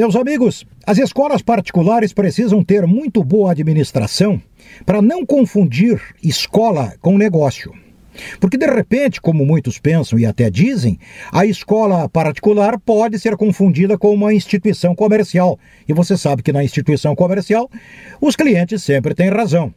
[0.00, 4.40] Meus amigos, as escolas particulares precisam ter muito boa administração
[4.86, 7.74] para não confundir escola com negócio.
[8.40, 10.98] Porque, de repente, como muitos pensam e até dizem,
[11.30, 15.58] a escola particular pode ser confundida com uma instituição comercial.
[15.86, 17.70] E você sabe que na instituição comercial,
[18.22, 19.74] os clientes sempre têm razão.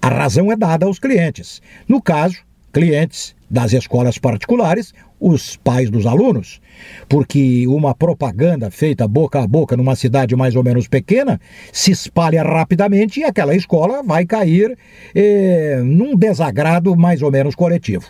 [0.00, 1.60] A razão é dada aos clientes.
[1.88, 6.60] No caso, clientes das escolas particulares, os pais dos alunos,
[7.08, 11.40] porque uma propaganda feita boca a boca numa cidade mais ou menos pequena
[11.72, 14.76] se espalha rapidamente e aquela escola vai cair
[15.14, 18.06] eh, num desagrado mais ou menos coletivo.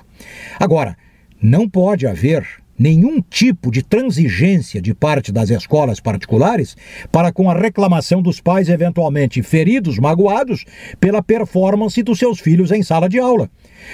[0.59, 0.97] Agora,
[1.41, 2.45] não pode haver
[2.79, 6.77] nenhum tipo de transigência de parte das escolas particulares
[7.11, 10.65] para com a reclamação dos pais eventualmente feridos, magoados
[11.01, 13.51] pela performance dos seus filhos em sala de aula.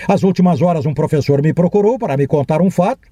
[0.06, 3.09] Às últimas horas, um professor me procurou para me contar um fato,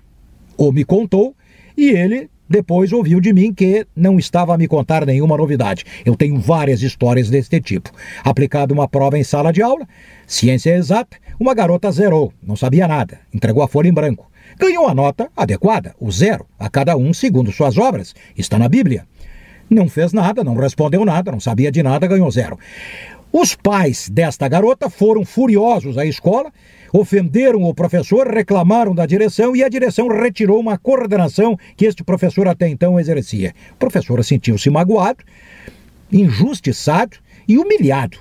[0.57, 1.35] ou me contou,
[1.77, 5.85] e ele depois ouviu de mim que não estava a me contar nenhuma novidade.
[6.05, 7.91] Eu tenho várias histórias deste tipo.
[8.23, 9.87] Aplicado uma prova em sala de aula,
[10.27, 14.95] ciência exata, uma garota zerou, não sabia nada, entregou a folha em branco ganhou a
[14.95, 18.15] nota adequada, o zero, a cada um segundo suas obras.
[18.37, 19.07] Está na Bíblia.
[19.69, 22.59] Não fez nada, não respondeu nada, não sabia de nada, ganhou zero.
[23.33, 26.53] Os pais desta garota foram furiosos à escola,
[26.93, 32.47] ofenderam o professor, reclamaram da direção e a direção retirou uma coordenação que este professor
[32.47, 33.55] até então exercia.
[33.73, 35.25] O professor sentiu-se magoado,
[36.13, 37.17] injustiçado
[37.49, 38.19] e humilhado.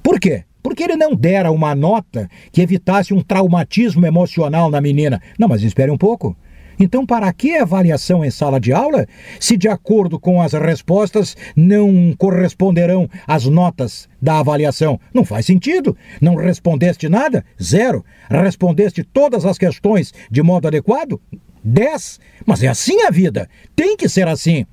[0.00, 0.44] Por quê?
[0.62, 5.20] Porque ele não dera uma nota que evitasse um traumatismo emocional na menina.
[5.36, 6.36] Não, mas espere um pouco.
[6.78, 9.06] Então, para que avaliação em sala de aula
[9.40, 15.00] se, de acordo com as respostas, não corresponderão às notas da avaliação?
[15.12, 15.96] Não faz sentido.
[16.20, 17.44] Não respondeste nada?
[17.62, 18.04] Zero.
[18.28, 21.20] Respondeste todas as questões de modo adequado?
[21.62, 22.20] Dez.
[22.44, 23.48] Mas é assim a vida.
[23.74, 24.66] Tem que ser assim.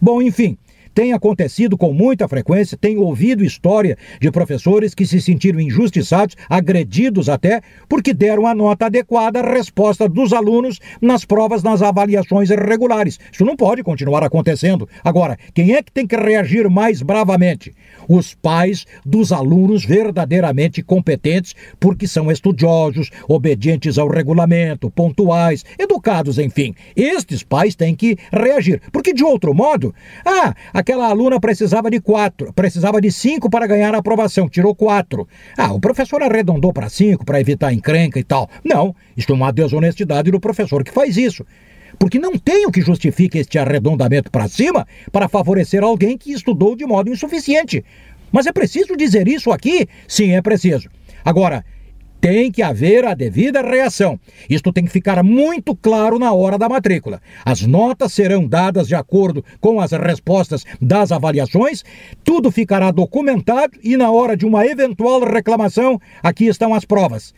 [0.00, 0.56] Bom, enfim,
[0.94, 7.28] tem acontecido com muita frequência, tenho ouvido história de professores que se sentiram injustiçados, agredidos
[7.28, 13.18] até, porque deram a nota adequada à resposta dos alunos nas provas, nas avaliações regulares.
[13.32, 14.88] Isso não pode continuar acontecendo.
[15.04, 17.72] Agora, quem é que tem que reagir mais bravamente?
[18.08, 26.74] Os pais dos alunos verdadeiramente competentes, porque são estudiosos, obedientes ao regulamento, pontuais, educados, enfim.
[26.96, 32.54] Estes pais têm que reagir, porque de outro modo, ah, Aquela aluna precisava de quatro,
[32.54, 35.28] precisava de cinco para ganhar a aprovação, tirou quatro.
[35.54, 38.48] Ah, o professor arredondou para cinco para evitar encrenca e tal.
[38.64, 41.44] Não, isto é uma desonestidade do professor que faz isso.
[41.98, 46.74] Porque não tem o que justifique este arredondamento para cima para favorecer alguém que estudou
[46.74, 47.84] de modo insuficiente.
[48.32, 49.86] Mas é preciso dizer isso aqui?
[50.08, 50.88] Sim, é preciso.
[51.22, 51.62] Agora,
[52.20, 54.20] tem que haver a devida reação.
[54.48, 57.20] Isto tem que ficar muito claro na hora da matrícula.
[57.44, 61.82] As notas serão dadas de acordo com as respostas das avaliações,
[62.22, 67.34] tudo ficará documentado e na hora de uma eventual reclamação, aqui estão as provas.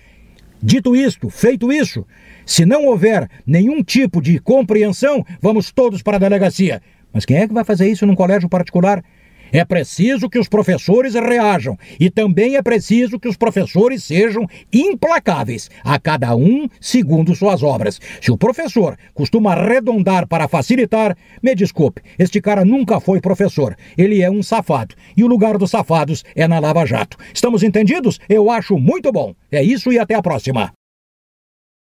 [0.62, 2.06] Dito isto, feito isso,
[2.46, 6.80] se não houver nenhum tipo de compreensão, vamos todos para a delegacia.
[7.12, 9.02] Mas quem é que vai fazer isso num colégio particular?
[9.52, 15.70] É preciso que os professores reajam e também é preciso que os professores sejam implacáveis,
[15.84, 18.00] a cada um segundo suas obras.
[18.20, 23.76] Se o professor costuma arredondar para facilitar, me desculpe, este cara nunca foi professor.
[23.96, 24.94] Ele é um safado.
[25.16, 27.18] E o lugar dos safados é na Lava Jato.
[27.34, 28.18] Estamos entendidos?
[28.28, 29.34] Eu acho muito bom.
[29.50, 30.72] É isso e até a próxima.